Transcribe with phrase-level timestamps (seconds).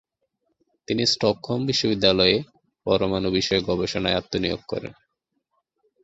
[0.87, 2.37] তিনি স্টকহোম বিশ্ববিদ্যালয়ে
[2.85, 4.93] পরমাণু বিষয়ে গবেষণায় আত্মনিয়োগ করেন।